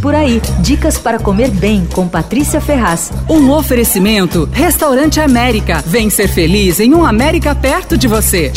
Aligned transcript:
Por 0.00 0.14
aí, 0.14 0.40
dicas 0.60 0.96
para 0.96 1.18
comer 1.18 1.50
bem 1.50 1.86
com 1.92 2.08
Patrícia 2.08 2.58
Ferraz. 2.58 3.12
Um 3.28 3.50
oferecimento: 3.50 4.48
Restaurante 4.50 5.20
América. 5.20 5.84
Vem 5.86 6.08
ser 6.08 6.26
feliz 6.26 6.80
em 6.80 6.94
um 6.94 7.04
América 7.04 7.54
perto 7.54 7.98
de 7.98 8.08
você. 8.08 8.50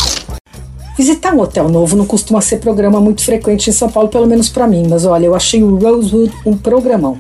Visitar 0.97 1.33
um 1.33 1.41
hotel 1.41 1.67
novo 1.67 1.97
não 1.97 2.05
costuma 2.05 2.39
ser 2.39 2.59
programa 2.59 3.01
muito 3.01 3.25
frequente 3.25 3.69
em 3.69 3.73
São 3.73 3.89
Paulo, 3.89 4.07
pelo 4.07 4.25
menos 4.25 4.47
para 4.47 4.67
mim, 4.67 4.87
mas 4.87 5.05
olha, 5.05 5.25
eu 5.25 5.35
achei 5.35 5.61
o 5.61 5.75
Rosewood 5.75 6.31
um 6.45 6.55
programão. 6.55 7.17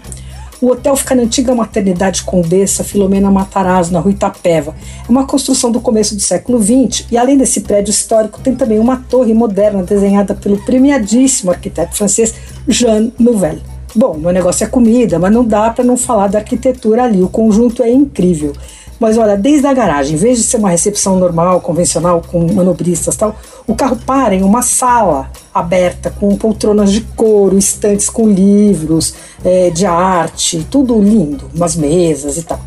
O 0.61 0.67
hotel 0.67 0.95
fica 0.95 1.15
na 1.15 1.23
antiga 1.23 1.53
maternidade 1.53 2.23
Condessa 2.23 2.81
Filomena 2.81 3.29
Matarazzo, 3.29 3.91
na 3.91 3.99
rua 3.99 4.13
Itapeva. 4.13 4.73
É 5.05 5.11
uma 5.11 5.25
construção 5.25 5.69
do 5.69 5.81
começo 5.81 6.15
do 6.15 6.21
século 6.21 6.61
XX 6.61 7.07
e, 7.11 7.17
além 7.17 7.37
desse 7.37 7.59
prédio 7.59 7.91
histórico, 7.91 8.39
tem 8.39 8.55
também 8.55 8.79
uma 8.79 8.95
torre 8.95 9.33
moderna 9.33 9.83
desenhada 9.83 10.33
pelo 10.33 10.57
premiadíssimo 10.59 11.51
arquiteto 11.51 11.97
francês 11.97 12.33
Jean 12.65 13.11
Nouvel. 13.19 13.72
Bom, 13.95 14.17
meu 14.17 14.31
negócio 14.31 14.63
é 14.63 14.67
comida, 14.67 15.19
mas 15.19 15.31
não 15.31 15.45
dá 15.45 15.69
para 15.69 15.83
não 15.83 15.95
falar 15.95 16.27
da 16.27 16.39
arquitetura 16.39 17.03
ali. 17.03 17.21
O 17.21 17.29
conjunto 17.29 17.83
é 17.83 17.91
incrível. 17.91 18.53
Mas 18.99 19.17
olha, 19.17 19.37
desde 19.37 19.67
a 19.67 19.73
garagem, 19.73 20.15
em 20.15 20.17
vez 20.17 20.37
de 20.37 20.45
ser 20.45 20.57
uma 20.57 20.69
recepção 20.69 21.19
normal, 21.19 21.61
convencional, 21.61 22.21
com 22.25 22.51
manobristas 22.51 23.13
e 23.13 23.17
tal, 23.17 23.35
o 23.67 23.75
carro 23.75 23.97
para 23.97 24.33
em 24.33 24.41
uma 24.41 24.61
sala 24.61 25.29
aberta 25.53 26.09
com 26.09 26.35
poltronas 26.35 26.91
de 26.91 27.01
couro, 27.01 27.57
estantes 27.57 28.09
com 28.09 28.27
livros 28.27 29.13
é, 29.43 29.69
de 29.69 29.85
arte, 29.85 30.65
tudo 30.71 30.99
lindo, 30.99 31.49
umas 31.53 31.75
mesas 31.75 32.37
e 32.37 32.43
tal. 32.43 32.59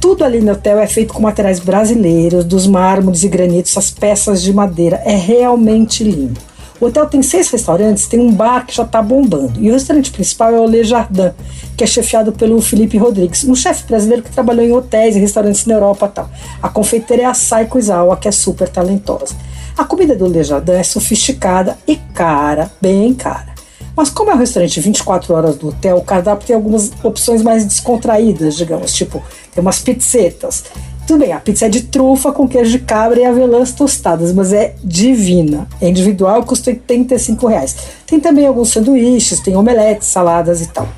Tudo 0.00 0.24
ali 0.24 0.40
no 0.40 0.52
hotel 0.52 0.78
é 0.78 0.86
feito 0.86 1.12
com 1.12 1.20
materiais 1.20 1.60
brasileiros, 1.60 2.44
dos 2.44 2.66
mármores 2.66 3.22
e 3.22 3.28
granitos, 3.28 3.76
as 3.76 3.90
peças 3.90 4.42
de 4.42 4.52
madeira. 4.52 5.02
É 5.04 5.14
realmente 5.14 6.04
lindo. 6.04 6.40
O 6.84 6.88
hotel 6.88 7.06
tem 7.06 7.22
seis 7.22 7.48
restaurantes, 7.48 8.06
tem 8.06 8.20
um 8.20 8.30
bar 8.30 8.66
que 8.66 8.76
já 8.76 8.82
está 8.82 9.00
bombando. 9.00 9.58
E 9.58 9.70
o 9.70 9.72
restaurante 9.72 10.10
principal 10.10 10.54
é 10.54 10.60
o 10.60 10.66
Le 10.66 10.84
Jardin, 10.84 11.30
que 11.78 11.82
é 11.82 11.86
chefiado 11.86 12.30
pelo 12.30 12.60
Felipe 12.60 12.98
Rodrigues, 12.98 13.42
um 13.44 13.54
chefe 13.54 13.84
brasileiro 13.86 14.22
que 14.22 14.30
trabalhou 14.30 14.62
em 14.62 14.70
hotéis 14.70 15.16
e 15.16 15.18
restaurantes 15.18 15.64
na 15.64 15.72
Europa 15.72 16.08
tal. 16.08 16.28
A 16.62 16.68
confeiteira 16.68 17.22
é 17.22 17.24
a 17.24 17.32
Saiko 17.32 17.78
Izawa, 17.78 18.18
que 18.18 18.28
é 18.28 18.30
super 18.30 18.68
talentosa. 18.68 19.34
A 19.78 19.86
comida 19.86 20.14
do 20.14 20.26
Le 20.26 20.44
Jardin 20.44 20.72
é 20.72 20.82
sofisticada 20.82 21.78
e 21.88 21.96
cara, 21.96 22.70
bem 22.82 23.14
cara. 23.14 23.54
Mas 23.96 24.10
como 24.10 24.30
é 24.30 24.34
um 24.34 24.38
restaurante 24.38 24.78
24 24.78 25.32
horas 25.32 25.56
do 25.56 25.68
hotel, 25.68 25.96
o 25.96 26.04
cardápio 26.04 26.46
tem 26.46 26.54
algumas 26.54 26.92
opções 27.02 27.42
mais 27.42 27.64
descontraídas, 27.64 28.56
digamos, 28.56 28.92
tipo, 28.92 29.22
tem 29.54 29.62
umas 29.62 29.78
pizzetas 29.78 30.64
tudo 31.06 31.20
bem, 31.20 31.32
a 31.32 31.40
pizza 31.40 31.66
é 31.66 31.68
de 31.68 31.82
trufa 31.82 32.32
com 32.32 32.48
queijo 32.48 32.70
de 32.70 32.78
cabra 32.78 33.20
e 33.20 33.24
avelãs 33.24 33.72
tostadas, 33.72 34.32
mas 34.32 34.52
é 34.52 34.74
divina. 34.82 35.68
É 35.80 35.88
individual, 35.88 36.42
custa 36.44 36.70
85 36.70 37.46
reais. 37.46 37.76
Tem 38.06 38.18
também 38.18 38.46
alguns 38.46 38.70
sanduíches, 38.70 39.40
tem 39.40 39.54
omeletes, 39.54 40.08
saladas 40.08 40.62
e 40.62 40.68
tal. 40.68 40.88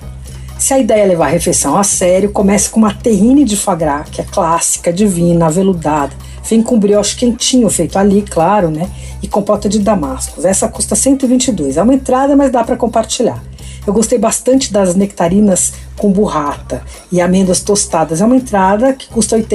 Se 0.58 0.72
a 0.72 0.78
ideia 0.78 1.02
é 1.02 1.06
levar 1.06 1.26
a 1.26 1.30
refeição 1.30 1.76
a 1.76 1.84
sério, 1.84 2.30
comece 2.30 2.70
com 2.70 2.78
uma 2.78 2.94
terrine 2.94 3.44
de 3.44 3.56
gras, 3.76 4.08
que 4.08 4.20
é 4.20 4.24
clássica, 4.24 4.92
divina, 4.92 5.46
aveludada. 5.46 6.12
Vem 6.48 6.62
com 6.62 6.78
brioche 6.78 7.16
quentinho, 7.16 7.68
feito 7.68 7.98
ali, 7.98 8.22
claro, 8.22 8.70
né? 8.70 8.88
E 9.20 9.26
compota 9.26 9.68
de 9.68 9.80
damascos. 9.80 10.44
Essa 10.44 10.68
custa 10.68 10.94
122. 10.94 11.76
É 11.76 11.82
uma 11.82 11.94
entrada, 11.94 12.36
mas 12.36 12.52
dá 12.52 12.62
para 12.62 12.76
compartilhar. 12.76 13.42
Eu 13.86 13.92
gostei 13.92 14.18
bastante 14.18 14.72
das 14.72 14.96
nectarinas 14.96 15.74
com 15.96 16.10
burrata 16.10 16.82
e 17.12 17.20
amêndoas 17.20 17.60
tostadas. 17.60 18.20
É 18.20 18.24
uma 18.24 18.36
entrada 18.36 18.92
que 18.92 19.08
custa 19.08 19.36
R$ 19.36 19.46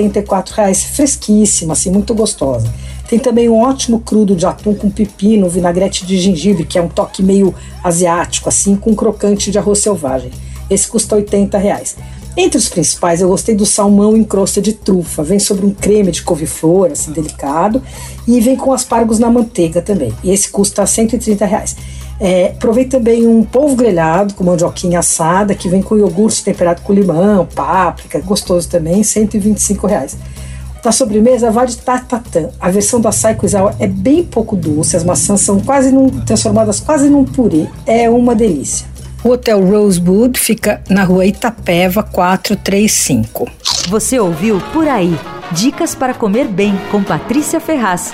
reais, 0.56 0.84
fresquíssima, 0.84 1.74
assim, 1.74 1.92
muito 1.92 2.14
gostosa. 2.16 2.74
Tem 3.10 3.20
também 3.20 3.50
um 3.50 3.60
ótimo 3.60 4.00
crudo 4.00 4.34
de 4.34 4.46
atum 4.46 4.74
com 4.74 4.90
pepino, 4.90 5.50
vinagrete 5.50 6.06
de 6.06 6.18
gengibre, 6.18 6.66
que 6.66 6.80
é 6.80 6.82
um 6.82 6.88
toque 6.88 7.22
meio 7.22 7.54
asiático, 7.84 8.48
assim, 8.48 8.76
com 8.76 8.96
crocante 8.96 9.52
de 9.52 9.60
arroz 9.60 9.80
selvagem. 9.80 10.32
Esse 10.70 10.88
custa 10.88 11.18
R$ 11.18 11.28
reais. 11.58 11.98
Entre 12.38 12.58
os 12.58 12.70
principais, 12.70 13.20
eu 13.20 13.28
gostei 13.28 13.54
do 13.54 13.66
salmão 13.66 14.16
em 14.16 14.24
crosta 14.24 14.62
de 14.62 14.72
trufa. 14.72 15.22
Vem 15.22 15.40
sobre 15.40 15.66
um 15.66 15.72
creme 15.72 16.12
de 16.12 16.24
couve-flor, 16.24 16.92
assim, 16.92 17.12
delicado. 17.12 17.84
E 18.26 18.40
vem 18.40 18.56
com 18.56 18.72
aspargos 18.72 19.20
na 19.20 19.30
manteiga 19.30 19.82
também. 19.82 20.14
E 20.24 20.32
esse 20.32 20.50
custa 20.50 20.86
130 20.86 21.46
reais. 21.46 21.76
É, 22.24 22.54
provei 22.60 22.86
também 22.86 23.28
um 23.28 23.44
polvo 23.44 23.76
grelhado 23.76 24.36
com 24.36 24.44
mandioquinha 24.44 25.00
assada, 25.00 25.56
que 25.56 25.68
vem 25.68 25.82
com 25.82 25.98
iogurte 25.98 26.44
temperado 26.44 26.82
com 26.84 26.94
limão, 26.94 27.48
páprica, 27.48 28.20
gostoso 28.20 28.70
também, 28.70 29.04
125 29.04 29.88
reais. 29.88 30.16
Na 30.86 30.92
sobremesa, 30.92 31.50
vai 31.50 31.66
de 31.66 31.78
tatatã. 31.78 32.50
A 32.60 32.70
versão 32.70 33.02
da 33.02 33.12
Saikuizawa 33.12 33.76
é 33.80 33.88
bem 33.88 34.24
pouco 34.24 34.56
doce, 34.56 34.96
as 34.96 35.04
maçãs 35.04 35.42
são 35.42 35.60
quase 35.60 35.92
num, 35.92 36.10
transformadas 36.10 36.80
quase 36.80 37.10
num 37.10 37.26
purê. 37.26 37.66
É 37.88 38.08
uma 38.08 38.36
delícia. 38.36 38.86
O 39.24 39.30
Hotel 39.30 39.64
Rosewood 39.64 40.40
fica 40.40 40.80
na 40.90 41.04
rua 41.04 41.26
Itapeva 41.26 42.04
435. 42.04 43.48
Você 43.90 44.20
ouviu 44.20 44.62
Por 44.72 44.88
Aí. 44.88 45.16
Dicas 45.52 45.96
para 45.96 46.14
comer 46.14 46.48
bem 46.48 46.80
com 46.92 47.04
Patrícia 47.04 47.60
Ferraz. 47.60 48.14